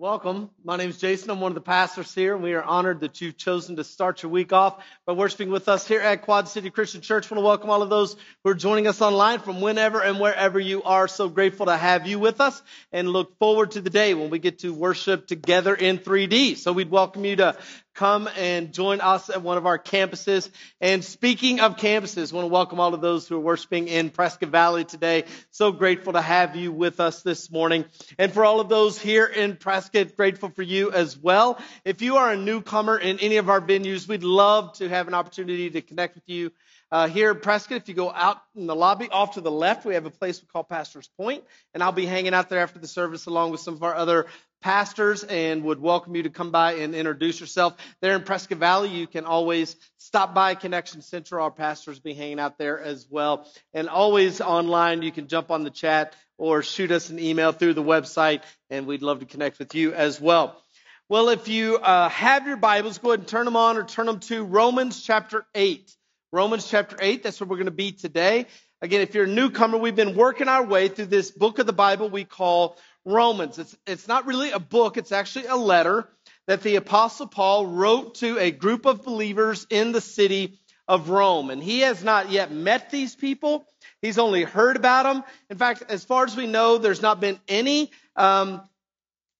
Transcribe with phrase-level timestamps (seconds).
[0.00, 0.48] Welcome.
[0.64, 1.28] My name is Jason.
[1.28, 4.22] I'm one of the pastors here, and we are honored that you've chosen to start
[4.22, 7.30] your week off by worshiping with us here at Quad City Christian Church.
[7.30, 10.18] I want to welcome all of those who are joining us online from whenever and
[10.18, 11.06] wherever you are.
[11.06, 12.62] So grateful to have you with us
[12.92, 16.56] and look forward to the day when we get to worship together in 3D.
[16.56, 17.58] So we'd welcome you to
[17.94, 20.48] come and join us at one of our campuses.
[20.80, 24.10] And speaking of campuses, I want to welcome all of those who are worshiping in
[24.10, 25.24] Prescott Valley today.
[25.50, 27.84] So grateful to have you with us this morning.
[28.18, 31.60] And for all of those here in Prescott, grateful for you as well.
[31.84, 35.14] If you are a newcomer in any of our venues, we'd love to have an
[35.14, 36.52] opportunity to connect with you.
[36.92, 39.84] Uh, here at Prescott, if you go out in the lobby off to the left,
[39.84, 42.80] we have a place we call Pastor's Point, and I'll be hanging out there after
[42.80, 44.26] the service along with some of our other
[44.60, 47.76] pastors and would welcome you to come by and introduce yourself.
[48.00, 51.44] There in Prescott Valley, you can always stop by Connection Central.
[51.44, 53.46] Our pastors be hanging out there as well.
[53.72, 57.74] And always online, you can jump on the chat or shoot us an email through
[57.74, 60.62] the website, and we'd love to connect with you as well.
[61.08, 64.06] Well, if you uh, have your Bibles, go ahead and turn them on or turn
[64.06, 65.94] them to Romans chapter 8.
[66.32, 68.46] Romans chapter 8, that's where we're going to be today.
[68.82, 71.72] Again, if you're a newcomer, we've been working our way through this book of the
[71.72, 73.58] Bible we call Romans.
[73.58, 76.08] It's, it's not really a book, it's actually a letter
[76.46, 81.50] that the Apostle Paul wrote to a group of believers in the city of Rome.
[81.50, 83.64] And he has not yet met these people,
[84.02, 85.24] he's only heard about them.
[85.48, 88.62] In fact, as far as we know, there's not been any um,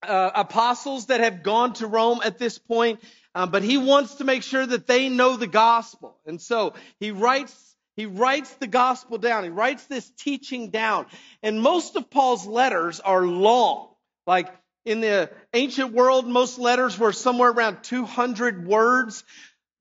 [0.02, 3.00] uh, apostles that have gone to Rome at this point.
[3.34, 6.16] Um, but he wants to make sure that they know the gospel.
[6.26, 7.69] And so he writes
[8.00, 9.44] he writes the gospel down.
[9.44, 11.04] He writes this teaching down.
[11.42, 13.90] And most of Paul's letters are long.
[14.26, 14.48] Like
[14.86, 19.22] in the ancient world, most letters were somewhere around 200 words.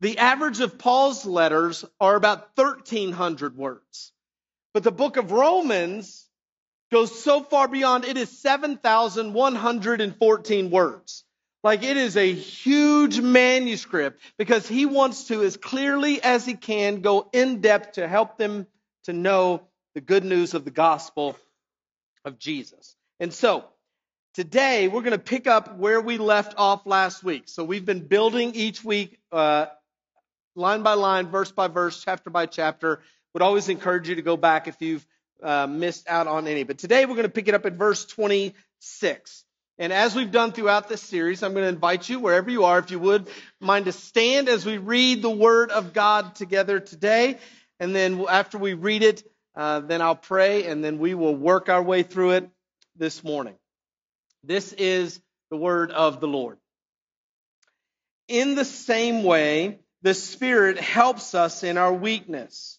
[0.01, 4.11] The average of Paul's letters are about 1,300 words.
[4.73, 6.27] But the book of Romans
[6.91, 11.23] goes so far beyond, it is 7,114 words.
[11.63, 17.01] Like it is a huge manuscript because he wants to, as clearly as he can,
[17.01, 18.65] go in depth to help them
[19.03, 19.61] to know
[19.93, 21.35] the good news of the gospel
[22.23, 22.95] of Jesus.
[23.19, 23.65] And so
[24.35, 27.43] today we're going to pick up where we left off last week.
[27.47, 29.65] So we've been building each week, uh,
[30.55, 33.01] line by line, verse by verse, chapter by chapter.
[33.33, 35.05] Would always encourage you to go back if you've
[35.43, 36.63] uh, missed out on any.
[36.63, 39.45] But today we're going to pick it up at verse 26.
[39.79, 42.79] And as we've done throughout this series, I'm going to invite you, wherever you are,
[42.79, 43.29] if you would
[43.61, 47.37] mind to stand as we read the Word of God together today.
[47.79, 49.23] And then after we read it,
[49.55, 52.49] uh, then I'll pray, and then we will work our way through it
[52.97, 53.55] this morning.
[54.43, 56.57] This is the Word of the Lord.
[58.27, 62.78] In the same way, the Spirit helps us in our weakness.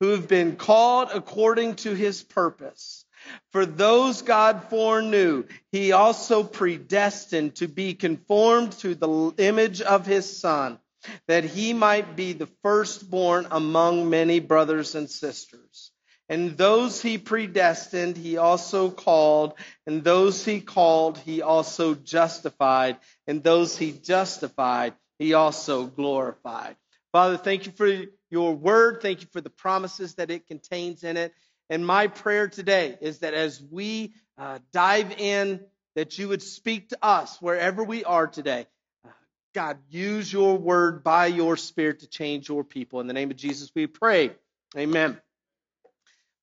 [0.00, 3.04] who have been called according to his purpose.
[3.52, 10.38] For those God foreknew, he also predestined to be conformed to the image of his
[10.38, 10.78] son,
[11.26, 15.90] that he might be the firstborn among many brothers and sisters.
[16.28, 19.54] And those he predestined, he also called.
[19.86, 22.98] And those he called, he also justified.
[23.26, 26.76] And those he justified, he also glorified.
[27.12, 29.00] Father, thank you for your word.
[29.02, 31.32] Thank you for the promises that it contains in it.
[31.70, 35.60] And my prayer today is that as we uh, dive in,
[35.94, 38.66] that you would speak to us wherever we are today.
[39.04, 39.10] Uh,
[39.54, 43.00] God, use your word by your spirit to change your people.
[43.00, 44.30] In the name of Jesus, we pray.
[44.76, 45.20] Amen.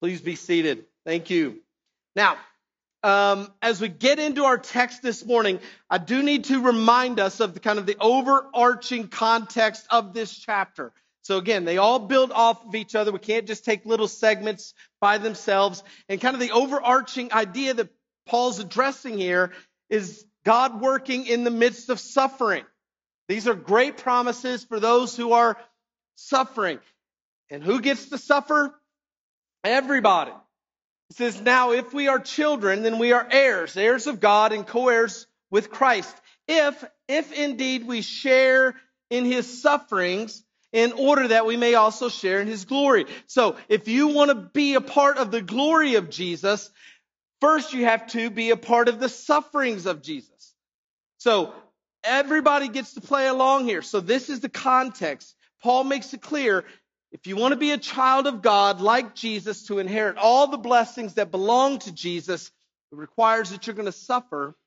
[0.01, 0.85] Please be seated.
[1.05, 1.61] Thank you.
[2.15, 2.37] Now,
[3.03, 5.59] um, as we get into our text this morning,
[5.89, 10.35] I do need to remind us of the kind of the overarching context of this
[10.35, 10.91] chapter.
[11.25, 13.11] So again, they all build off of each other.
[13.11, 15.83] We can't just take little segments by themselves.
[16.07, 17.89] And kind of the overarching idea that
[18.27, 19.51] Paul's addressing here
[19.89, 22.63] is God working in the midst of suffering.
[23.27, 25.57] These are great promises for those who are
[26.13, 26.77] suffering.
[27.49, 28.79] And who gets to suffer?
[29.63, 30.33] Everybody.
[31.09, 34.67] It says, now if we are children, then we are heirs, heirs of God and
[34.67, 36.15] co-heirs with Christ.
[36.47, 38.75] If, if indeed we share
[39.09, 40.43] in his sufferings,
[40.75, 43.05] in order that we may also share in his glory.
[43.27, 46.69] So if you want to be a part of the glory of Jesus,
[47.39, 50.53] first you have to be a part of the sufferings of Jesus.
[51.17, 51.53] So
[52.03, 53.81] everybody gets to play along here.
[53.81, 55.33] So this is the context.
[55.63, 56.65] Paul makes it clear
[57.13, 60.57] if you want to be a child of God like Jesus to inherit all the
[60.57, 62.51] blessings that belong to Jesus,
[62.91, 64.57] it requires that you're going to suffer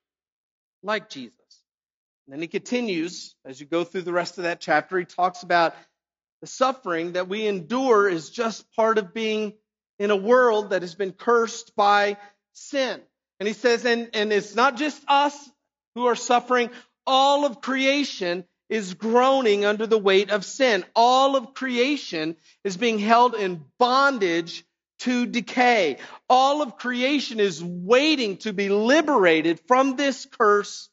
[0.83, 1.35] like Jesus.
[2.27, 4.99] And then he continues as you go through the rest of that chapter.
[4.99, 5.75] He talks about
[6.41, 9.55] the suffering that we endure is just part of being
[9.99, 12.17] in a world that has been cursed by
[12.53, 13.01] sin.
[13.41, 15.37] And he says, and, and it's not just us
[15.95, 16.71] who are suffering,
[17.07, 20.85] all of creation is groaning under the weight of sin.
[20.95, 24.65] All of creation is being held in bondage
[25.01, 25.99] to decay.
[26.29, 30.89] All of creation is waiting to be liberated from this curse.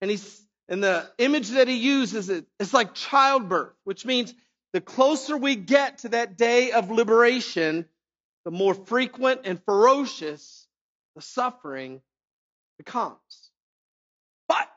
[0.00, 4.32] And he's, and the image that he uses, it's like childbirth, which means
[4.72, 7.86] the closer we get to that day of liberation,
[8.44, 10.66] the more frequent and ferocious
[11.16, 12.00] the suffering
[12.78, 13.50] becomes.
[14.48, 14.68] But,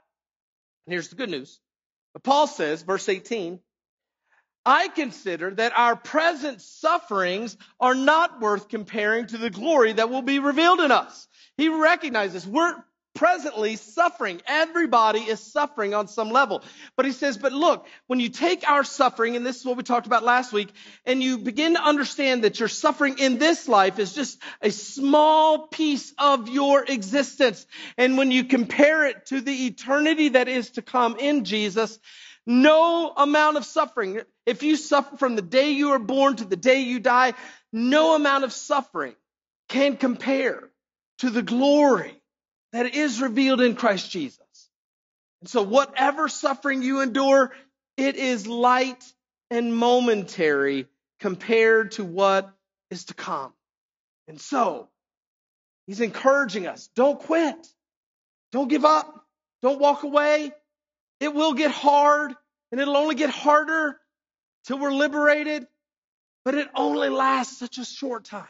[0.87, 1.59] here's the good news.
[2.23, 3.59] Paul says, verse 18,
[4.65, 10.21] I consider that our present sufferings are not worth comparing to the glory that will
[10.21, 11.27] be revealed in us.
[11.57, 12.75] He recognizes we're
[13.13, 14.41] presently suffering.
[14.47, 16.63] Everybody is suffering on some level.
[16.95, 19.83] But he says, but look, when you take our suffering, and this is what we
[19.83, 20.69] talked about last week,
[21.05, 25.67] and you begin to understand that your suffering in this life is just a small
[25.67, 27.65] piece of your existence.
[27.97, 31.99] And when you compare it to the eternity that is to come in Jesus,
[32.45, 36.55] no amount of suffering, if you suffer from the day you are born to the
[36.55, 37.33] day you die,
[37.71, 39.15] no amount of suffering
[39.69, 40.69] can compare
[41.19, 42.20] to the glory
[42.73, 44.39] that is revealed in Christ Jesus.
[45.41, 47.51] And so whatever suffering you endure,
[47.97, 49.03] it is light
[49.49, 50.87] and momentary
[51.19, 52.51] compared to what
[52.89, 53.53] is to come.
[54.27, 54.87] And so
[55.87, 56.89] he's encouraging us.
[56.95, 57.55] Don't quit.
[58.51, 59.25] Don't give up.
[59.61, 60.51] Don't walk away.
[61.19, 62.33] It will get hard
[62.71, 63.99] and it'll only get harder
[64.65, 65.67] till we're liberated,
[66.45, 68.45] but it only lasts such a short time.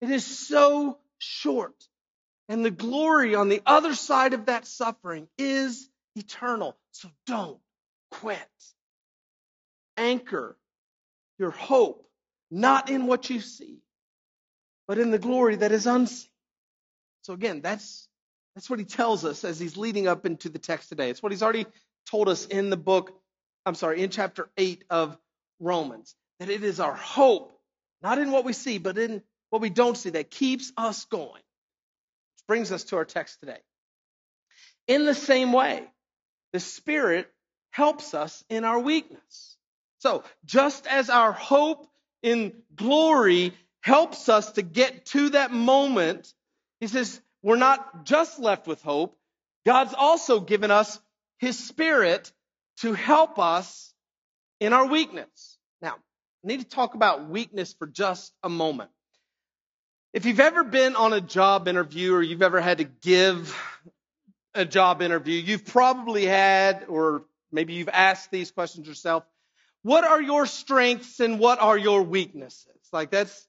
[0.00, 1.74] It is so short.
[2.48, 6.76] And the glory on the other side of that suffering is eternal.
[6.92, 7.58] So don't
[8.10, 8.38] quit.
[9.96, 10.56] Anchor
[11.38, 12.08] your hope
[12.50, 13.78] not in what you see,
[14.86, 16.28] but in the glory that is unseen.
[17.22, 18.08] So again, that's
[18.54, 21.10] that's what he tells us as he's leading up into the text today.
[21.10, 21.66] It's what he's already
[22.08, 23.20] told us in the book,
[23.66, 25.18] I'm sorry, in chapter 8 of
[25.58, 27.58] Romans, that it is our hope,
[28.02, 31.42] not in what we see, but in what we don't see, that keeps us going
[32.46, 33.58] brings us to our text today.
[34.86, 35.84] In the same way,
[36.52, 37.30] the Spirit
[37.70, 39.56] helps us in our weakness.
[39.98, 41.86] So, just as our hope
[42.22, 46.32] in glory helps us to get to that moment,
[46.80, 49.18] he says, we're not just left with hope.
[49.66, 51.00] God's also given us
[51.38, 52.32] his Spirit
[52.78, 53.92] to help us
[54.60, 55.58] in our weakness.
[55.82, 58.90] Now, I need to talk about weakness for just a moment.
[60.14, 63.52] If you've ever been on a job interview or you've ever had to give
[64.54, 69.24] a job interview, you've probably had, or maybe you've asked these questions yourself.
[69.82, 72.68] What are your strengths and what are your weaknesses?
[72.92, 73.44] Like that's,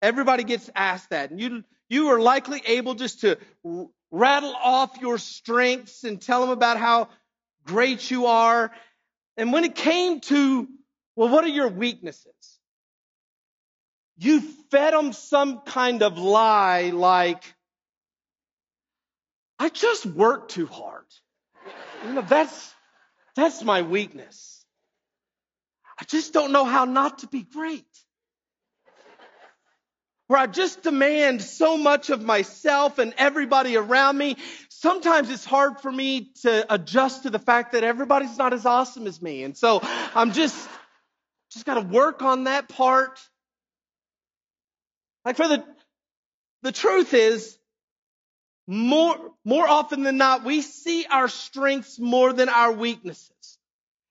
[0.00, 1.32] everybody gets asked that.
[1.32, 3.36] And you, you are likely able just to
[4.12, 7.08] rattle off your strengths and tell them about how
[7.66, 8.70] great you are.
[9.36, 10.68] And when it came to,
[11.16, 12.53] well, what are your weaknesses?
[14.16, 14.40] You
[14.70, 17.54] fed them some kind of lie like,
[19.58, 21.06] I just work too hard.
[22.06, 22.72] You know, that's,
[23.34, 24.64] that's my weakness.
[25.98, 27.86] I just don't know how not to be great.
[30.26, 34.36] Where I just demand so much of myself and everybody around me.
[34.70, 39.06] Sometimes it's hard for me to adjust to the fact that everybody's not as awesome
[39.06, 39.44] as me.
[39.44, 39.80] And so
[40.14, 40.68] I'm just,
[41.52, 43.20] just got to work on that part.
[45.24, 45.64] Like for the,
[46.62, 47.58] the truth is,
[48.66, 53.58] more, more often than not, we see our strengths more than our weaknesses.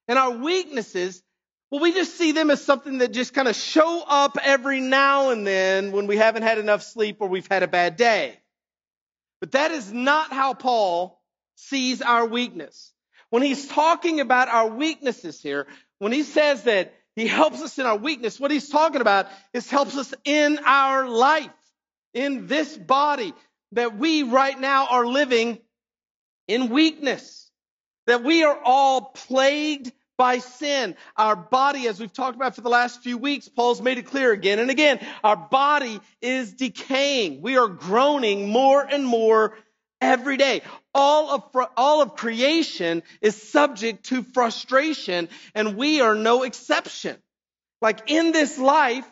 [0.07, 1.23] And our weaknesses,
[1.71, 5.29] well, we just see them as something that just kind of show up every now
[5.29, 8.37] and then when we haven't had enough sleep or we've had a bad day.
[9.39, 11.19] But that is not how Paul
[11.55, 12.91] sees our weakness.
[13.29, 15.65] When he's talking about our weaknesses here,
[15.97, 19.69] when he says that he helps us in our weakness, what he's talking about is
[19.69, 21.49] helps us in our life,
[22.13, 23.33] in this body,
[23.73, 25.59] that we right now are living
[26.47, 27.49] in weakness,
[28.07, 30.95] that we are all plagued by sin.
[31.17, 34.31] Our body, as we've talked about for the last few weeks, Paul's made it clear
[34.31, 37.41] again and again, our body is decaying.
[37.41, 39.57] We are groaning more and more
[40.01, 40.61] every day.
[40.95, 47.17] All of, all of creation is subject to frustration and we are no exception.
[47.81, 49.05] Like in this life,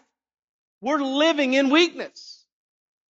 [0.82, 2.46] we're living in weakness.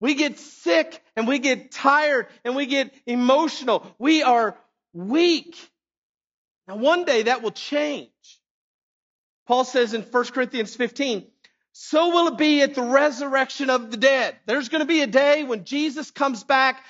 [0.02, 3.86] We get sick and we get tired and we get emotional.
[4.00, 4.58] We are
[4.94, 5.56] weak.
[6.68, 8.10] Now, one day that will change.
[9.48, 11.26] Paul says in 1 Corinthians 15,
[11.72, 14.36] so will it be at the resurrection of the dead.
[14.46, 16.84] There's going to be a day when Jesus comes back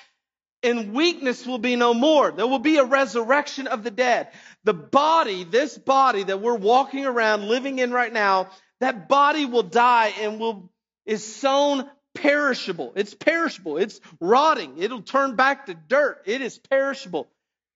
[0.62, 2.30] and weakness will be no more.
[2.32, 4.28] There will be a resurrection of the dead.
[4.64, 8.50] The body, this body that we're walking around living in right now,
[8.80, 10.70] that body will die and will,
[11.06, 12.92] is sown perishable.
[12.96, 13.78] It's perishable.
[13.78, 14.78] It's rotting.
[14.78, 16.22] It'll turn back to dirt.
[16.26, 17.28] It is perishable.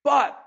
[0.03, 0.39] But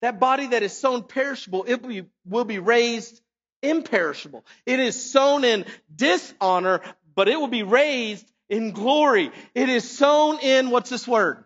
[0.00, 3.20] that body that is sown perishable, it will be, will be raised
[3.62, 4.44] imperishable.
[4.66, 5.64] It is sown in
[5.94, 6.80] dishonor,
[7.14, 9.30] but it will be raised in glory.
[9.54, 11.44] It is sown in, what's this word?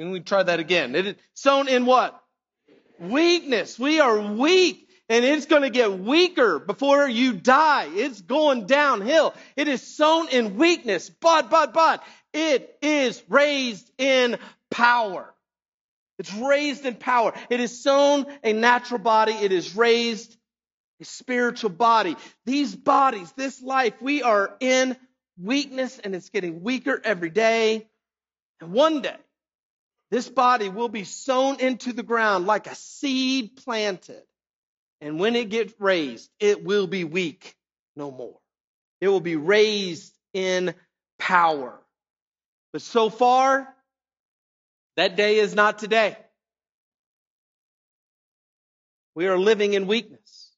[0.00, 0.94] And we try that again.
[0.94, 2.18] It is sown in what?
[2.98, 3.78] Weakness.
[3.78, 7.88] We are weak and it's going to get weaker before you die.
[7.90, 9.34] It's going downhill.
[9.56, 12.02] It is sown in weakness, but, but, but,
[12.32, 14.38] it is raised in
[14.70, 15.34] power.
[16.18, 17.34] It's raised in power.
[17.50, 19.32] It is sown a natural body.
[19.32, 20.34] It is raised
[21.00, 22.16] a spiritual body.
[22.46, 24.96] These bodies, this life, we are in
[25.38, 27.86] weakness and it's getting weaker every day.
[28.62, 29.16] And one day,
[30.10, 34.22] this body will be sown into the ground like a seed planted.
[35.00, 37.54] And when it gets raised, it will be weak
[37.96, 38.38] no more.
[39.00, 40.74] It will be raised in
[41.18, 41.80] power.
[42.72, 43.74] But so far,
[44.96, 46.16] that day is not today.
[49.14, 50.50] We are living in weakness.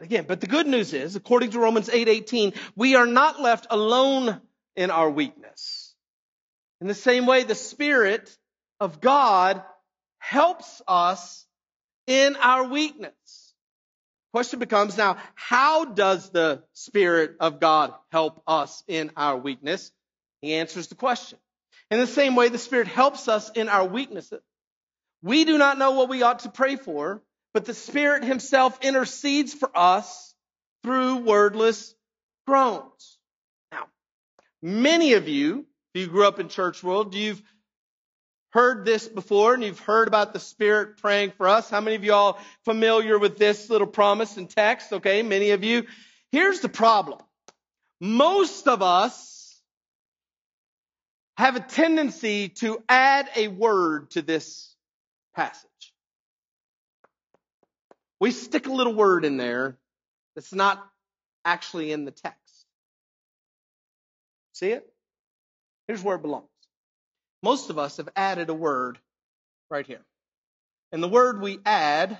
[0.00, 4.40] Again, but the good news is, according to Romans 8:18, we are not left alone
[4.76, 5.87] in our weakness.
[6.80, 8.34] In the same way, the Spirit
[8.80, 9.62] of God
[10.18, 11.46] helps us
[12.06, 13.54] in our weakness.
[14.32, 19.90] Question becomes now, how does the Spirit of God help us in our weakness?
[20.40, 21.38] He answers the question.
[21.90, 24.42] In the same way, the Spirit helps us in our weaknesses.
[25.22, 27.22] We do not know what we ought to pray for,
[27.54, 30.34] but the Spirit Himself intercedes for us
[30.84, 31.94] through wordless
[32.46, 33.18] groans.
[33.72, 33.86] Now,
[34.62, 35.66] many of you,
[35.98, 37.42] you grew up in church world, you've
[38.50, 41.68] heard this before and you've heard about the Spirit praying for us.
[41.68, 44.92] How many of y'all familiar with this little promise and text?
[44.92, 45.84] Okay, many of you.
[46.32, 47.18] Here's the problem.
[48.00, 49.60] Most of us
[51.36, 54.74] have a tendency to add a word to this
[55.34, 55.64] passage.
[58.20, 59.76] We stick a little word in there
[60.34, 60.84] that's not
[61.44, 62.66] actually in the text.
[64.52, 64.92] See it?
[65.88, 66.46] Here's where it belongs
[67.42, 68.98] most of us have added a word
[69.70, 70.04] right here.
[70.92, 72.18] And the word we add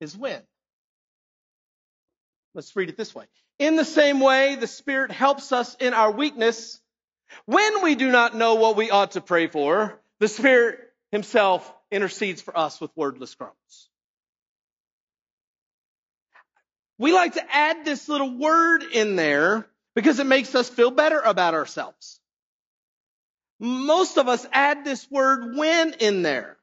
[0.00, 0.42] is when.
[2.54, 3.26] Let's read it this way.
[3.58, 6.80] In the same way, the Spirit helps us in our weakness.
[7.46, 10.80] When we do not know what we ought to pray for, the Spirit
[11.12, 13.54] Himself intercedes for us with wordless groans.
[16.98, 21.20] We like to add this little word in there because it makes us feel better
[21.20, 22.20] about ourselves.
[23.58, 26.56] Most of us add this word when in there.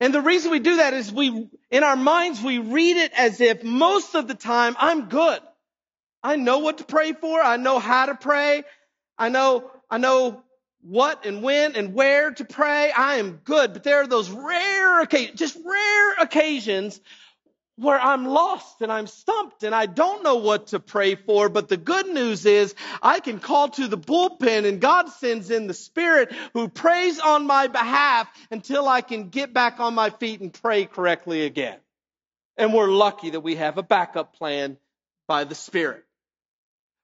[0.00, 3.40] And the reason we do that is we, in our minds, we read it as
[3.40, 5.40] if most of the time I'm good.
[6.22, 7.40] I know what to pray for.
[7.40, 8.64] I know how to pray.
[9.16, 10.42] I know, I know
[10.82, 12.90] what and when and where to pray.
[12.90, 13.72] I am good.
[13.72, 17.00] But there are those rare occasions, just rare occasions
[17.76, 21.48] where I'm lost and I'm stumped and I don't know what to pray for.
[21.48, 25.66] But the good news is I can call to the bullpen and God sends in
[25.66, 30.40] the Spirit who prays on my behalf until I can get back on my feet
[30.40, 31.78] and pray correctly again.
[32.56, 34.76] And we're lucky that we have a backup plan
[35.26, 36.04] by the Spirit.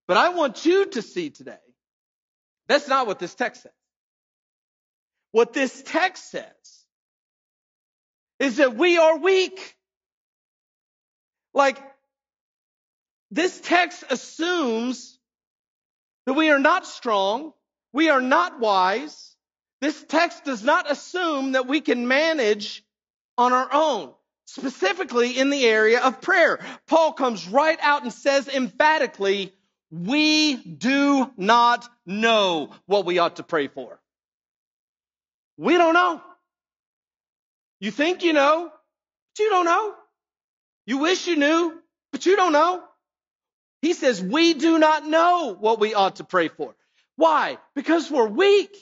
[0.07, 1.57] But I want you to see today,
[2.67, 3.73] that's not what this text says.
[5.33, 6.45] What this text says
[8.39, 9.77] is that we are weak.
[11.59, 11.83] Like,
[13.33, 15.19] this text assumes
[16.25, 17.53] that we are not strong,
[17.93, 19.35] we are not wise.
[19.81, 22.85] This text does not assume that we can manage
[23.37, 24.13] on our own,
[24.45, 26.61] specifically in the area of prayer.
[26.87, 29.53] Paul comes right out and says emphatically,
[29.91, 33.99] we do not know what we ought to pray for.
[35.57, 36.23] We don't know.
[37.81, 39.95] You think you know, but you don't know.
[40.89, 41.79] You wish you knew,
[42.13, 42.83] but you don't know.
[43.83, 46.75] He says, we do not know what we ought to pray for.
[47.17, 47.59] Why?
[47.75, 48.75] Because we're weak.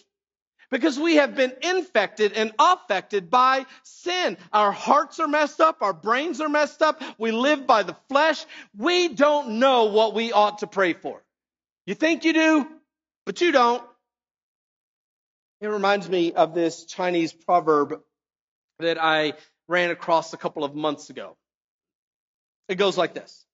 [0.71, 4.37] Because we have been infected and affected by sin.
[4.53, 5.79] Our hearts are messed up.
[5.81, 7.03] Our brains are messed up.
[7.19, 8.47] We live by the flesh.
[8.79, 11.25] We don't know what we ought to pray for.
[11.87, 12.69] You think you do,
[13.25, 13.83] but you don't.
[15.61, 18.01] It reminds me of this Chinese proverb
[18.79, 19.33] that I
[19.67, 21.37] ran across a couple of months ago.
[22.69, 23.45] It goes like this.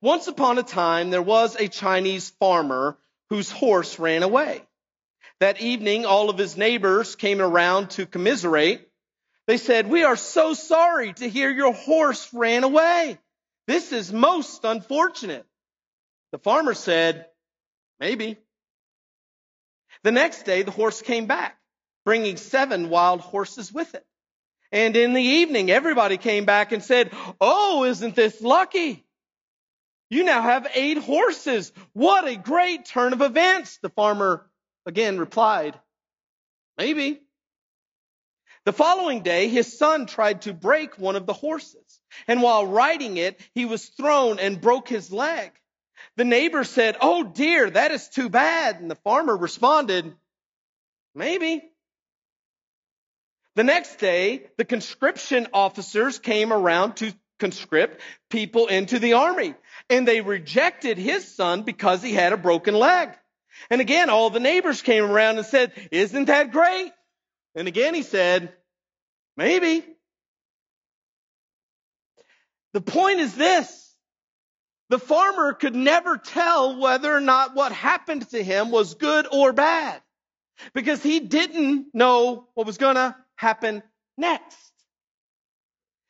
[0.00, 2.98] Once upon a time, there was a Chinese farmer
[3.30, 4.62] whose horse ran away.
[5.40, 8.88] That evening, all of his neighbors came around to commiserate.
[9.46, 13.18] They said, we are so sorry to hear your horse ran away.
[13.66, 15.46] This is most unfortunate.
[16.32, 17.26] The farmer said,
[18.00, 18.38] maybe.
[20.02, 21.56] The next day, the horse came back,
[22.04, 24.04] bringing seven wild horses with it.
[24.74, 29.06] And in the evening, everybody came back and said, Oh, isn't this lucky?
[30.10, 31.72] You now have eight horses.
[31.92, 33.78] What a great turn of events.
[33.82, 34.44] The farmer
[34.84, 35.78] again replied,
[36.76, 37.20] Maybe.
[38.64, 42.00] The following day, his son tried to break one of the horses.
[42.26, 45.52] And while riding it, he was thrown and broke his leg.
[46.16, 48.80] The neighbor said, Oh dear, that is too bad.
[48.80, 50.16] And the farmer responded,
[51.14, 51.62] Maybe.
[53.56, 59.54] The next day, the conscription officers came around to conscript people into the army.
[59.90, 63.10] And they rejected his son because he had a broken leg.
[63.70, 66.92] And again, all the neighbors came around and said, Isn't that great?
[67.54, 68.52] And again, he said,
[69.36, 69.84] Maybe.
[72.72, 73.80] The point is this.
[74.90, 79.52] The farmer could never tell whether or not what happened to him was good or
[79.52, 80.00] bad
[80.72, 83.82] because he didn't know what was going to happen
[84.16, 84.72] next.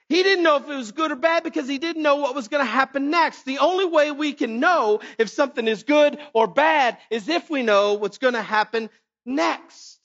[0.09, 2.49] He didn't know if it was good or bad because he didn't know what was
[2.49, 3.45] going to happen next.
[3.45, 7.63] The only way we can know if something is good or bad is if we
[7.63, 8.91] know what's going to happen
[9.27, 9.99] next.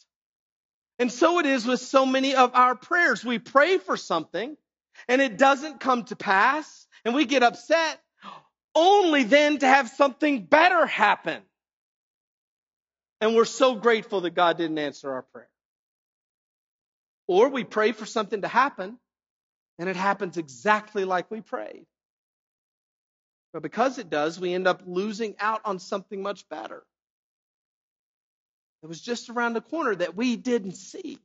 [0.97, 3.23] And so it is with so many of our prayers.
[3.23, 4.57] We pray for something
[5.07, 7.99] and it doesn't come to pass and we get upset
[8.73, 11.41] only then to have something better happen.
[13.21, 15.48] And we're so grateful that God didn't answer our prayer.
[17.29, 18.97] Or we pray for something to happen
[19.77, 21.85] and it happens exactly like we prayed.
[23.53, 26.81] But because it does, we end up losing out on something much better.
[28.81, 31.19] It was just around the corner that we didn't see.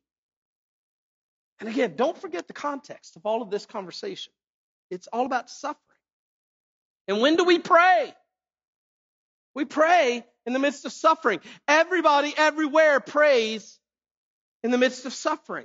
[1.58, 4.34] And again, don't forget the context of all of this conversation.
[4.90, 5.78] It's all about suffering.
[7.08, 8.12] And when do we pray?
[9.54, 11.40] We pray in the midst of suffering.
[11.66, 13.78] Everybody everywhere prays
[14.62, 15.64] in the midst of suffering.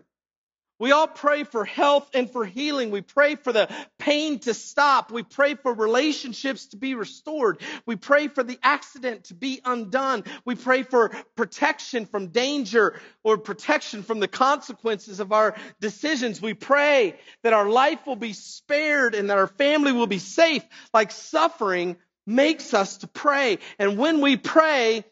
[0.80, 2.90] We all pray for health and for healing.
[2.90, 5.12] We pray for the pain to stop.
[5.12, 7.62] We pray for relationships to be restored.
[7.86, 10.24] We pray for the accident to be undone.
[10.46, 16.42] We pray for protection from danger or protection from the consequences of our decisions.
[16.42, 20.64] We pray that our life will be spared and that our family will be safe.
[20.94, 23.60] Like suffering makes us to pray.
[23.80, 25.04] And when we pray,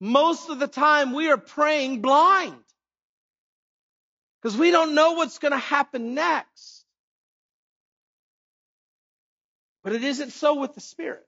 [0.00, 2.62] most of the time we are praying blind
[4.42, 6.84] because we don't know what's going to happen next.
[9.84, 11.26] But it isn't so with the Spirit.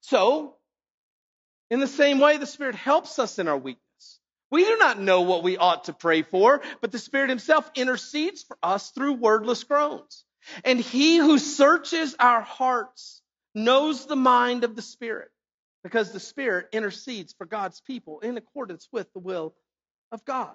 [0.00, 0.54] So,
[1.70, 3.82] in the same way, the Spirit helps us in our weakness.
[4.50, 8.42] We do not know what we ought to pray for, but the Spirit Himself intercedes
[8.42, 10.24] for us through wordless groans.
[10.64, 13.20] And he who searches our hearts
[13.54, 15.30] knows the mind of the Spirit
[15.82, 19.54] because the Spirit intercedes for God's people in accordance with the will
[20.10, 20.54] of God.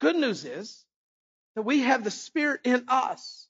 [0.00, 0.84] Good news is
[1.54, 3.46] that we have the Spirit in us.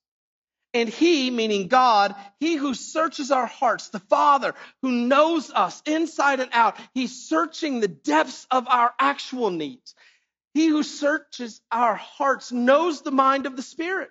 [0.73, 6.41] And He, meaning God, He who searches our hearts, the Father who knows us inside
[6.41, 9.95] and out, He's searching the depths of our actual needs.
[10.55, 14.11] He who searches our hearts knows the mind of the Spirit.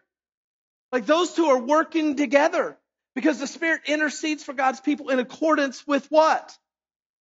[0.91, 2.77] Like those two are working together
[3.15, 6.57] because the Spirit intercedes for God's people in accordance with what?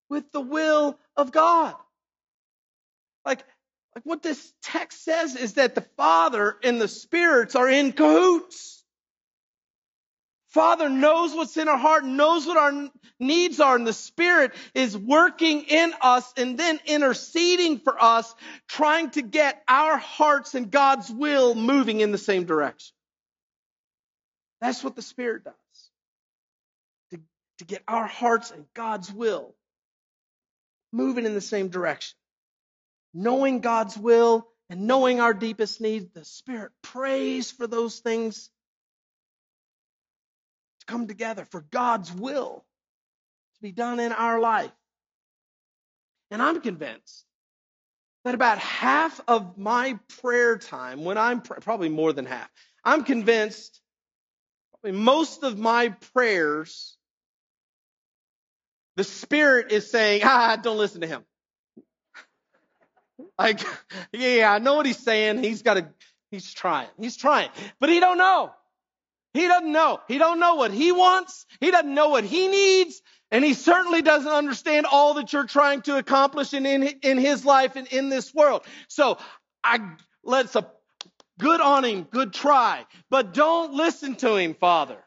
[0.09, 1.75] With the will of God.
[3.25, 3.45] Like,
[3.99, 8.85] like what this text says is that the Father and the spirits are in cahoots.
[10.51, 14.97] Father knows what's in our heart, knows what our needs are, and the Spirit is
[14.97, 18.33] working in us and then interceding for us,
[18.69, 22.95] trying to get our hearts and God's will moving in the same direction.
[24.61, 25.55] That's what the Spirit does.
[27.11, 27.21] To,
[27.59, 29.57] to get our hearts and God's will
[30.93, 32.17] moving in the same direction.
[33.15, 38.51] Knowing God's will and knowing our deepest needs, the Spirit prays for those things
[40.81, 42.65] to come together, for God's will
[43.55, 44.71] to be done in our life.
[46.31, 47.25] And I'm convinced
[48.25, 52.51] that about half of my prayer time, when I'm probably more than half,
[52.85, 53.81] I'm convinced
[54.85, 56.97] most of my prayers,
[58.97, 61.25] the Spirit is saying, ah, don't listen to him.
[63.39, 63.61] Like,
[64.13, 65.43] yeah, I know what he's saying.
[65.43, 65.89] He's got to,
[66.31, 66.89] he's trying.
[66.99, 67.51] He's trying.
[67.81, 68.53] But he don't know.
[69.35, 70.01] He doesn't know.
[70.09, 71.47] He don't know what he wants.
[71.61, 73.01] He doesn't know what he needs.
[73.31, 77.45] And he certainly doesn't understand all that you're trying to accomplish in, in, in his
[77.45, 78.63] life and in this world.
[78.89, 79.19] So
[79.63, 79.81] I,
[80.25, 80.67] let's a,
[81.39, 82.03] Good on him.
[82.03, 82.85] Good try.
[83.11, 84.99] But don't listen to him, Father.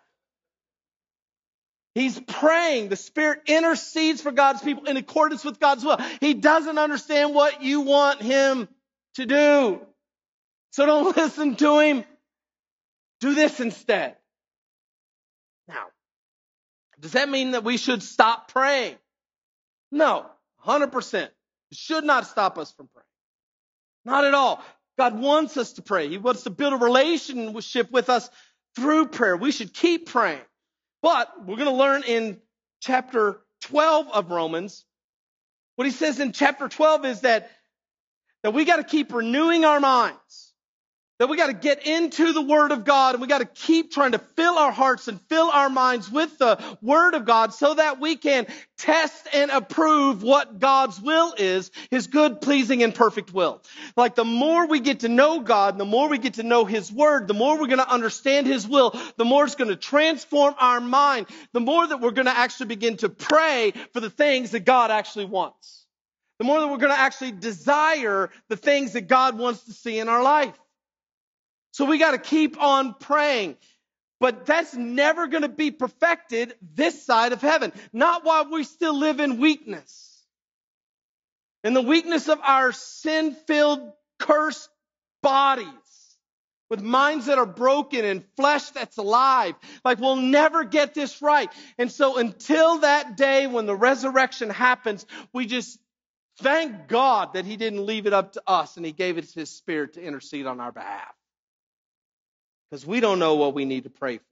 [1.94, 2.90] He's praying.
[2.90, 5.98] The Spirit intercedes for God's people in accordance with God's will.
[6.22, 8.70] He doesn't understand what you want him
[9.16, 9.82] to do.
[10.72, 12.06] So don't listen to him.
[13.20, 14.16] Do this instead.
[15.68, 15.86] Now,
[17.00, 18.96] does that mean that we should stop praying?
[19.92, 20.26] No,
[20.66, 21.24] 100%.
[21.24, 21.32] It
[21.74, 23.06] should not stop us from praying.
[24.06, 24.64] Not at all.
[24.98, 26.08] God wants us to pray.
[26.08, 28.30] He wants to build a relationship with us
[28.76, 29.36] through prayer.
[29.36, 30.42] We should keep praying.
[31.02, 32.40] But we're going to learn in
[32.82, 34.86] chapter 12 of Romans.
[35.76, 37.50] What he says in chapter 12 is that,
[38.44, 40.51] that we got to keep renewing our minds
[41.22, 43.92] that we got to get into the Word of God and we got to keep
[43.92, 47.76] trying to fill our hearts and fill our minds with the Word of God so
[47.76, 48.48] that we can
[48.80, 53.62] test and approve what God's will is, His good, pleasing, and perfect will.
[53.96, 56.66] Like the more we get to know God, and the more we get to know
[56.66, 59.76] His Word, the more we're going to understand His will, the more it's going to
[59.76, 64.10] transform our mind, the more that we're going to actually begin to pray for the
[64.10, 65.86] things that God actually wants.
[66.40, 70.00] The more that we're going to actually desire the things that God wants to see
[70.00, 70.58] in our life.
[71.72, 73.58] So we got to keep on praying.
[74.20, 77.74] But that's never going to be perfected this side of heaven.
[77.92, 80.24] Not while we still live in weakness.
[81.64, 84.70] In the weakness of our sin filled, cursed
[85.24, 85.68] bodies
[86.70, 89.56] with minds that are broken and flesh that's alive.
[89.84, 91.50] Like we'll never get this right.
[91.78, 95.80] And so until that day when the resurrection happens, we just
[96.40, 99.50] thank God that he didn't leave it up to us and he gave it his
[99.50, 101.14] spirit to intercede on our behalf
[102.72, 104.24] because we don't know what we need to pray for.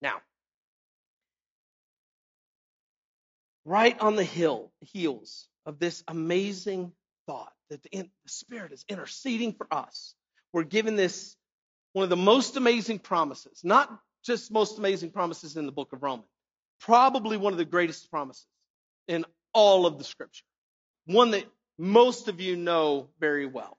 [0.00, 0.22] Now,
[3.66, 6.92] right on the hill, heels of this amazing
[7.26, 10.14] thought that the, the Spirit is interceding for us,
[10.52, 11.36] we're given this
[11.92, 13.90] one of the most amazing promises, not
[14.24, 16.28] just most amazing promises in the book of Romans,
[16.80, 18.46] probably one of the greatest promises
[19.06, 20.44] in all of the scripture,
[21.06, 21.44] one that
[21.78, 23.76] most of you know very well.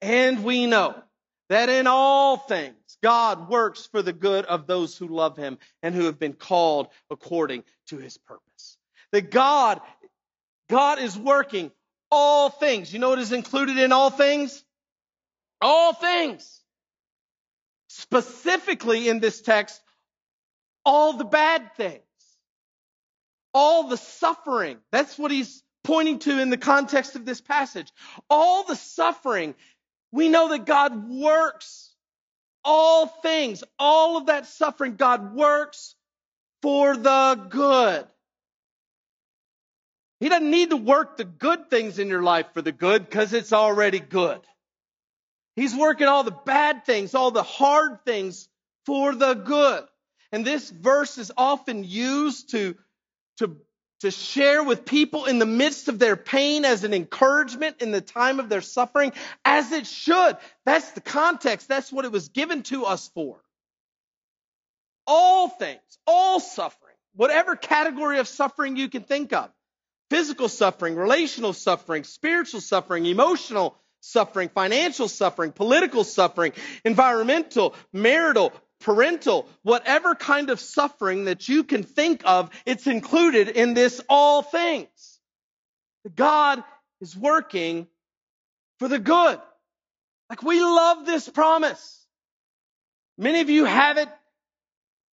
[0.00, 1.02] And we know
[1.48, 5.94] that in all things God works for the good of those who love him and
[5.94, 8.76] who have been called according to his purpose.
[9.12, 9.80] That God,
[10.68, 11.70] God is working
[12.10, 12.92] all things.
[12.92, 14.64] You know what is included in all things?
[15.60, 16.60] All things.
[17.88, 19.80] Specifically in this text,
[20.84, 22.02] all the bad things.
[23.54, 24.78] All the suffering.
[24.92, 27.92] That's what he's pointing to in the context of this passage.
[28.28, 29.54] All the suffering
[30.12, 31.90] we know that God works
[32.64, 35.94] all things, all of that suffering, God works
[36.62, 38.06] for the good.
[40.20, 43.32] He doesn't need to work the good things in your life for the good because
[43.32, 44.40] it's already good.
[45.54, 48.48] He's working all the bad things, all the hard things
[48.84, 49.84] for the good.
[50.32, 52.76] And this verse is often used to,
[53.38, 53.56] to,
[54.00, 58.00] to share with people in the midst of their pain as an encouragement in the
[58.00, 59.12] time of their suffering,
[59.44, 60.36] as it should.
[60.64, 61.68] That's the context.
[61.68, 63.38] That's what it was given to us for.
[65.06, 69.50] All things, all suffering, whatever category of suffering you can think of
[70.10, 76.52] physical suffering, relational suffering, spiritual suffering, emotional suffering, financial suffering, political suffering,
[76.84, 83.74] environmental, marital, parental, whatever kind of suffering that you can think of, it's included in
[83.74, 85.20] this all things.
[86.14, 86.62] God
[87.00, 87.86] is working
[88.78, 89.40] for the good.
[90.30, 92.06] Like we love this promise.
[93.18, 94.08] Many of you have it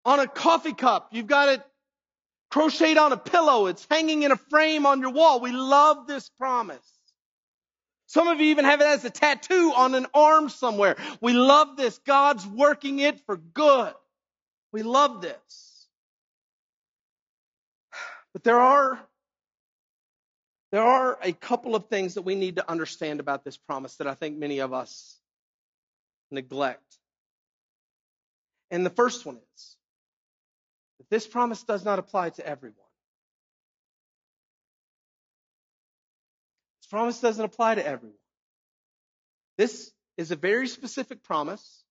[0.06, 1.10] on a coffee cup.
[1.12, 1.62] You've got it
[2.52, 3.67] crocheted on a pillow.
[3.67, 5.39] It's hanging in a frame on your wall.
[5.39, 6.86] We love this promise.
[8.13, 10.97] Some of you even have it as a tattoo on an arm somewhere.
[11.19, 11.97] We love this.
[12.06, 13.91] God's working it for good.
[14.71, 15.88] We love this.
[18.32, 18.99] But there are
[20.71, 24.06] there are a couple of things that we need to understand about this promise that
[24.06, 25.17] I think many of us
[26.30, 26.99] neglect.
[28.69, 29.76] And the first one is
[30.99, 32.78] that this promise does not apply to everyone.
[36.93, 38.15] Promise doesn't apply to everyone.
[39.58, 41.84] This is a very specific promise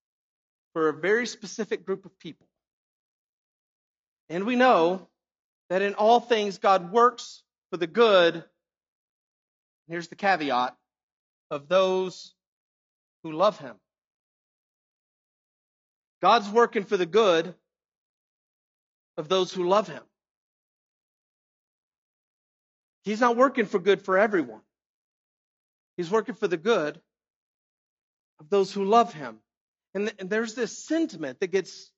[0.75, 2.47] for a very specific group of people.
[4.29, 5.09] And we know
[5.71, 8.45] that in all things God works for the good,
[9.89, 10.77] here's the caveat,
[11.51, 12.33] of those
[13.25, 13.75] who love Him.
[16.23, 17.53] God's working for the good
[19.17, 20.05] of those who love Him.
[23.03, 24.61] He's not working for good for everyone.
[25.97, 27.01] He's working for the good
[28.41, 29.39] of those who love him.
[29.95, 31.91] And, th- and there's this sentiment that gets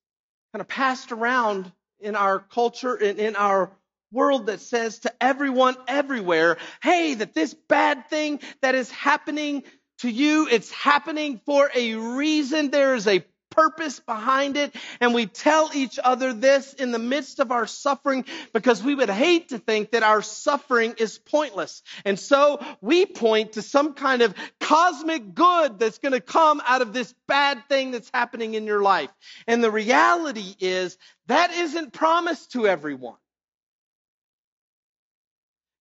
[0.53, 3.71] kind of passed around in our culture and in our
[4.13, 9.65] world that says to everyone everywhere, hey, that this bad thing that is happening
[9.99, 12.71] to you, it's happening for a reason.
[12.71, 14.75] There is a purpose behind it.
[15.01, 19.11] And we tell each other this in the midst of our suffering because we would
[19.11, 21.83] hate to think that our suffering is pointless.
[22.05, 26.83] And so we point to some kind of cosmic good that's going to come out
[26.83, 29.11] of this bad thing that's happening in your life.
[29.47, 33.17] And the reality is that isn't promised to everyone.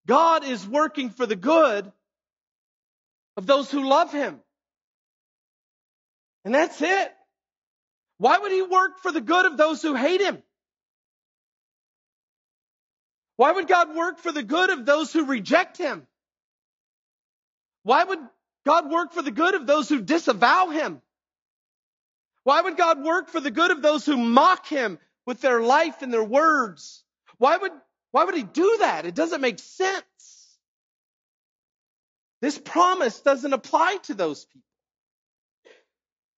[0.06, 1.92] God is working for the good
[3.38, 4.40] of those who love him.
[6.46, 7.14] And that's it.
[8.24, 10.42] Why would he work for the good of those who hate him?
[13.36, 16.08] Why would God work for the good of those who reject him?
[17.84, 18.20] Why would
[18.66, 21.02] God work for the good of those who disavow him?
[22.46, 26.02] Why would God work for the good of those who mock him with their life
[26.02, 27.04] and their words?
[27.40, 27.74] Why would,
[28.12, 29.06] why would he do that?
[29.06, 30.58] It doesn't make sense.
[32.40, 34.73] This promise doesn't apply to those people.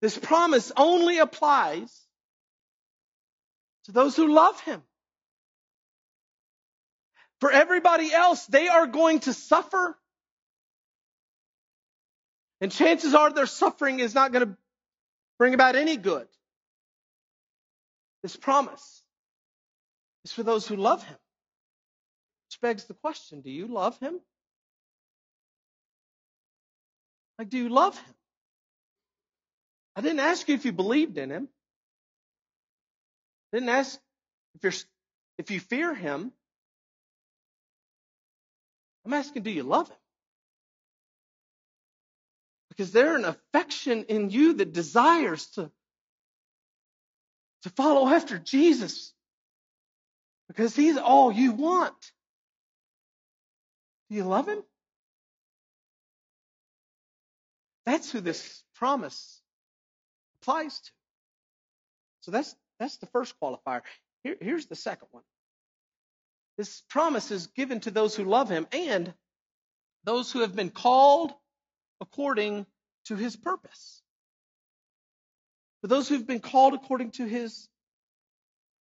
[0.02, 1.92] This promise only applies
[3.86, 4.82] to those who love him.
[7.40, 9.98] For everybody else, they are going to suffer.
[12.62, 14.58] And chances are their suffering is not going to
[15.38, 16.28] bring about any good.
[18.24, 19.04] This promise
[20.24, 21.18] is for those who love him.
[22.48, 24.20] Which begs the question do you love him?
[27.38, 28.16] Like, do you love him?
[29.96, 31.48] I didn't ask you if you believed in him.
[33.54, 34.00] I didn't ask
[34.56, 34.74] if you're
[35.38, 36.32] if you fear him.
[39.06, 39.98] I'm asking, do you love him?
[42.70, 45.72] Because there's an affection in you that desires to,
[47.64, 49.14] to follow after Jesus.
[50.48, 51.94] Because he's all you want.
[54.10, 54.62] Do you love him?
[57.86, 59.42] That's who this promise
[60.46, 60.92] applies to.
[62.22, 63.82] So that's that's the first qualifier.
[64.24, 65.24] Here, here's the second one.
[66.58, 69.14] This promise is given to those who love him and
[70.04, 71.34] those who have been called
[72.02, 72.66] according
[73.06, 74.02] to his purpose.
[75.82, 77.68] For those who've been called according to his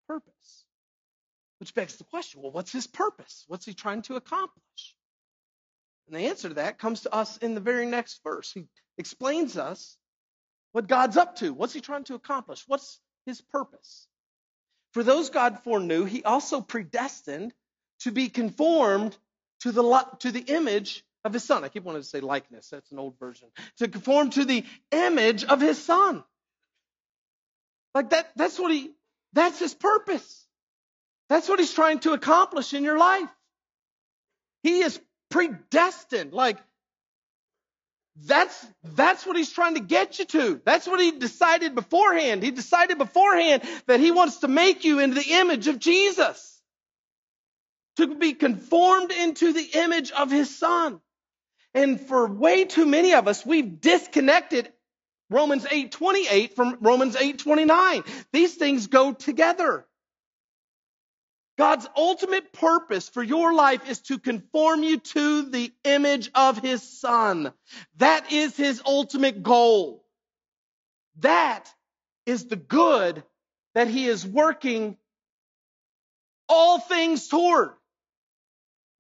[0.08, 0.65] purpose.
[1.60, 3.45] Which begs the question well, what's his purpose?
[3.47, 4.95] What's he trying to accomplish?
[6.08, 8.52] And the answer to that comes to us in the very next verse.
[8.52, 8.65] He
[8.97, 9.97] explains us
[10.74, 11.54] what God's up to.
[11.54, 12.64] What's he trying to accomplish?
[12.68, 14.08] What's his purpose?
[14.92, 17.54] For those God foreknew, he also predestined
[18.02, 19.18] to be conformed
[19.62, 21.64] to the, to the image of his son.
[21.64, 22.70] I keep wanting to say likeness.
[22.70, 23.48] That's an old version.
[23.78, 26.24] To conform to the image of his son.
[27.96, 28.92] Like that, that's what he,
[29.34, 30.46] that's his purpose.
[31.30, 33.30] That's what he's trying to accomplish in your life.
[34.64, 36.34] He is predestined.
[36.34, 36.58] Like,
[38.15, 40.62] that's, that's what he's trying to get you to.
[40.63, 42.43] That's what he decided beforehand.
[42.43, 46.62] He decided beforehand that he wants to make you into the image of Jesus.
[47.97, 50.99] To be conformed into the image of his son.
[51.73, 54.71] And for way too many of us, we've disconnected
[55.30, 58.04] Romans 8:28 from Romans 8:29.
[58.32, 59.88] These things go together.
[61.58, 66.82] God's ultimate purpose for your life is to conform you to the image of his
[66.82, 67.54] son.
[67.98, 70.04] That is his ultimate goal.
[71.20, 71.72] That
[72.26, 73.24] is the good
[73.76, 74.98] that he is working
[76.50, 77.72] all things toward.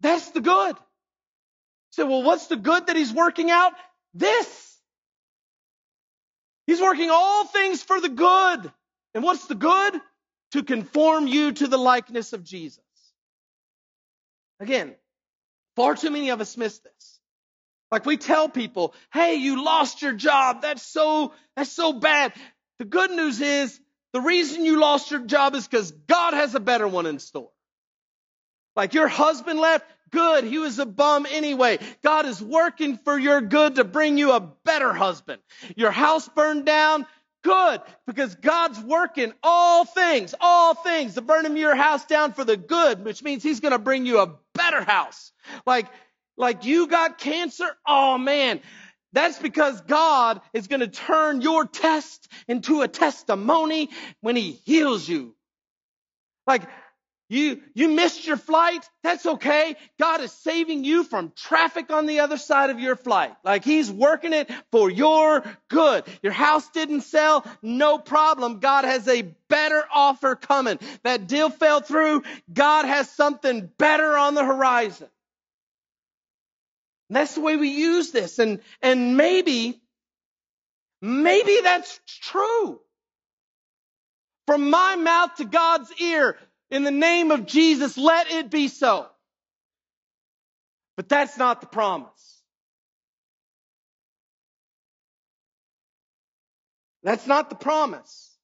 [0.01, 0.75] That's the good.
[1.91, 3.73] So, well, what's the good that he's working out?
[4.13, 4.77] This.
[6.67, 8.71] He's working all things for the good.
[9.15, 9.93] And what's the good?
[10.53, 12.79] To conform you to the likeness of Jesus.
[14.59, 14.95] Again,
[15.75, 17.19] far too many of us miss this.
[17.91, 20.61] Like we tell people, hey, you lost your job.
[20.61, 22.33] That's so, that's so bad.
[22.79, 23.79] The good news is
[24.13, 27.49] the reason you lost your job is because God has a better one in store.
[28.75, 30.43] Like your husband left, good.
[30.43, 31.79] He was a bum anyway.
[32.03, 35.41] God is working for your good to bring you a better husband.
[35.75, 37.05] Your house burned down,
[37.43, 37.81] good.
[38.07, 43.05] Because God's working all things, all things to burning your house down for the good,
[43.05, 45.31] which means He's going to bring you a better house.
[45.65, 45.87] Like,
[46.37, 47.67] like you got cancer.
[47.87, 48.61] Oh man.
[49.13, 53.89] That's because God is going to turn your test into a testimony
[54.21, 55.35] when He heals you.
[56.47, 56.63] Like,
[57.29, 58.87] you, you missed your flight.
[59.01, 59.75] That's okay.
[59.99, 63.33] God is saving you from traffic on the other side of your flight.
[63.43, 66.03] Like He's working it for your good.
[66.21, 67.45] Your house didn't sell.
[67.61, 68.59] No problem.
[68.59, 70.79] God has a better offer coming.
[71.03, 72.23] That deal fell through.
[72.51, 75.07] God has something better on the horizon.
[77.09, 78.39] And that's the way we use this.
[78.39, 79.81] And, and maybe,
[81.01, 82.79] maybe that's true.
[84.45, 86.37] From my mouth to God's ear,
[86.73, 89.05] in the name of Jesus, let it be so.
[90.97, 92.41] But that's not the promise.
[97.03, 98.35] That's not the promise.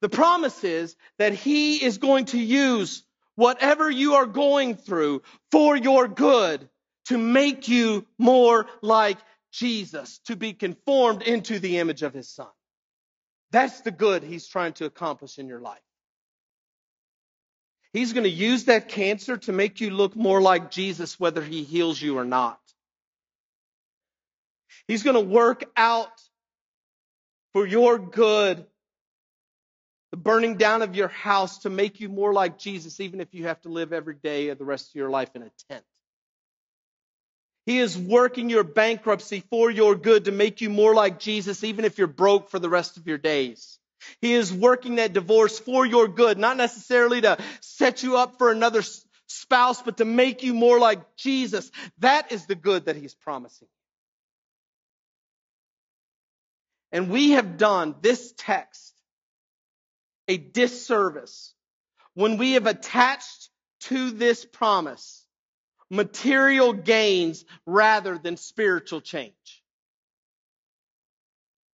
[0.00, 3.02] The promise is that He is going to use
[3.34, 6.68] whatever you are going through for your good
[7.06, 9.18] to make you more like
[9.52, 12.46] Jesus, to be conformed into the image of His Son.
[13.50, 15.80] That's the good He's trying to accomplish in your life.
[17.92, 21.64] He's going to use that cancer to make you look more like Jesus, whether he
[21.64, 22.60] heals you or not.
[24.86, 26.08] He's going to work out
[27.52, 28.64] for your good
[30.10, 33.46] the burning down of your house to make you more like Jesus, even if you
[33.46, 35.84] have to live every day of the rest of your life in a tent.
[37.66, 41.84] He is working your bankruptcy for your good to make you more like Jesus, even
[41.84, 43.79] if you're broke for the rest of your days.
[44.20, 48.50] He is working that divorce for your good, not necessarily to set you up for
[48.50, 48.82] another
[49.26, 51.70] spouse, but to make you more like Jesus.
[51.98, 53.68] That is the good that he's promising.
[56.92, 58.94] And we have done this text
[60.28, 61.54] a disservice
[62.14, 63.48] when we have attached
[63.80, 65.24] to this promise
[65.90, 69.34] material gains rather than spiritual change.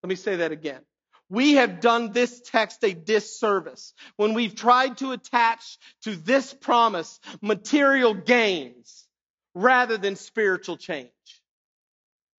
[0.03, 0.81] Let me say that again.
[1.29, 7.19] We have done this text a disservice when we've tried to attach to this promise
[7.43, 9.07] material gains
[9.55, 11.11] rather than spiritual change.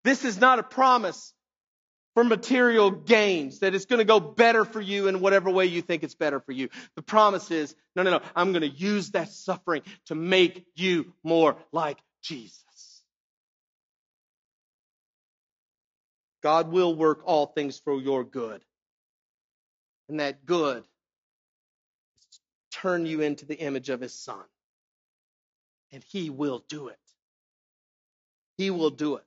[0.03, 1.33] This is not a promise
[2.13, 5.83] for material gains, that it's going to go better for you in whatever way you
[5.83, 6.69] think it's better for you.
[6.95, 11.13] The promise is, no, no, no, I'm going to use that suffering to make you
[11.23, 12.63] more like Jesus.
[16.41, 18.63] God will work all things for your good
[20.09, 20.83] and that good
[22.71, 24.43] turn you into the image of his son.
[25.91, 26.99] And he will do it.
[28.57, 29.23] He will do it.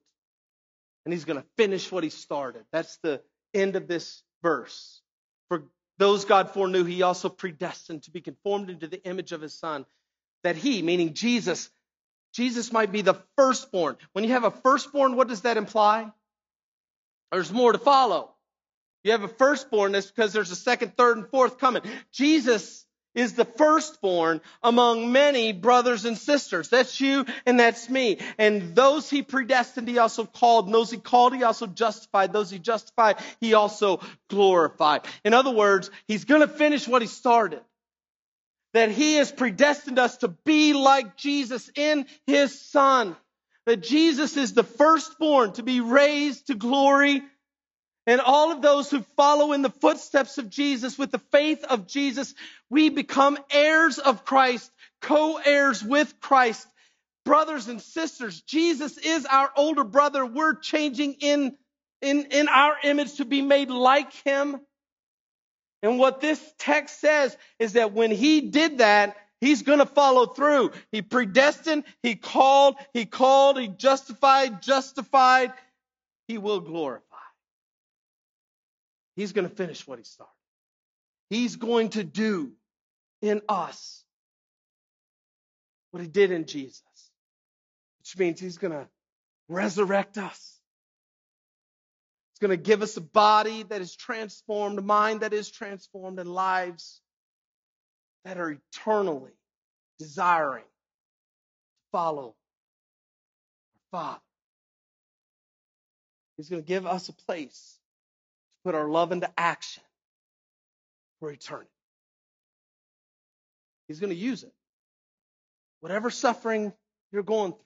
[1.04, 2.64] And he's going to finish what he started.
[2.72, 3.22] That's the
[3.54, 5.00] end of this verse.
[5.48, 5.64] For
[5.98, 9.86] those God foreknew, he also predestined to be conformed into the image of his son,
[10.42, 11.70] that he, meaning Jesus,
[12.32, 13.96] Jesus might be the firstborn.
[14.12, 16.10] When you have a firstborn, what does that imply?
[17.32, 18.34] There's more to follow.
[19.02, 21.82] You have a firstborn, that's because there's a second, third, and fourth coming.
[22.12, 22.84] Jesus
[23.14, 26.68] is the firstborn among many brothers and sisters.
[26.68, 28.18] That's you and that's me.
[28.38, 30.66] And those he predestined, he also called.
[30.66, 32.32] And those he called, he also justified.
[32.32, 35.06] Those he justified, he also glorified.
[35.24, 37.62] In other words, he's going to finish what he started.
[38.74, 43.16] That he has predestined us to be like Jesus in his son.
[43.66, 47.22] That Jesus is the firstborn to be raised to glory
[48.10, 51.86] and all of those who follow in the footsteps of Jesus with the faith of
[51.86, 52.34] Jesus,
[52.68, 54.68] we become heirs of Christ,
[55.00, 56.66] co-heirs with Christ.
[57.24, 60.26] Brothers and sisters, Jesus is our older brother.
[60.26, 61.56] We're changing in,
[62.02, 64.60] in, in our image to be made like him.
[65.80, 70.26] And what this text says is that when he did that, he's going to follow
[70.26, 70.72] through.
[70.90, 75.52] He predestined, he called, he called, he justified, justified.
[76.26, 77.09] He will glorify.
[79.20, 80.32] He's going to finish what he started.
[81.28, 82.52] He's going to do
[83.20, 84.02] in us
[85.90, 86.82] what he did in Jesus,
[87.98, 88.88] which means he's going to
[89.46, 90.58] resurrect us.
[92.32, 96.18] He's going to give us a body that is transformed, a mind that is transformed,
[96.18, 97.02] and lives
[98.24, 99.36] that are eternally
[99.98, 102.34] desiring to follow
[103.92, 104.20] our Father.
[106.38, 107.79] He's going to give us a place
[108.64, 109.82] put our love into action
[111.18, 111.70] for eternity.
[113.88, 114.52] He's going to use it.
[115.80, 116.72] Whatever suffering
[117.12, 117.64] you're going through,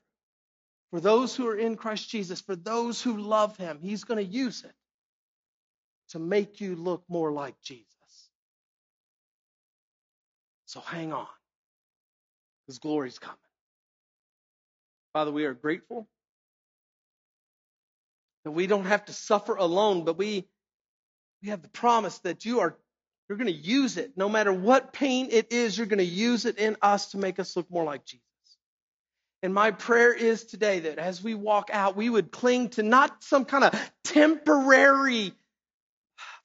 [0.90, 4.32] for those who are in Christ Jesus, for those who love Him, He's going to
[4.32, 4.72] use it
[6.10, 7.86] to make you look more like Jesus.
[10.66, 11.26] So hang on,
[12.66, 13.36] His glory's coming.
[15.12, 16.08] Father, we are grateful
[18.44, 20.48] that we don't have to suffer alone, but we
[21.44, 22.74] we have the promise that you are
[23.28, 26.46] you're going to use it no matter what pain it is you're going to use
[26.46, 28.22] it in us to make us look more like jesus
[29.42, 33.22] and my prayer is today that as we walk out we would cling to not
[33.22, 35.32] some kind of temporary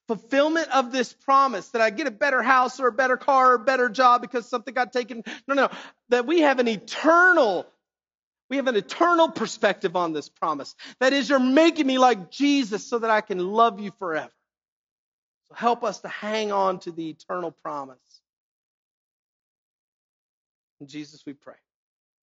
[0.09, 3.55] fulfillment of this promise that i get a better house or a better car or
[3.55, 5.69] a better job because something got taken no no
[6.09, 7.65] that we have an eternal
[8.49, 10.73] we have an eternal perspective on this promise.
[10.99, 14.31] That is, you're making me like Jesus so that I can love you forever.
[15.49, 18.21] So help us to hang on to the eternal promise.
[20.81, 21.55] In Jesus we pray.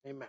[0.07, 0.29] Amen.